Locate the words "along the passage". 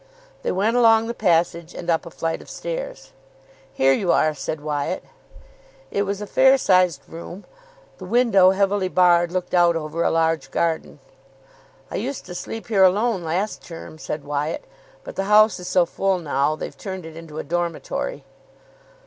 0.75-1.75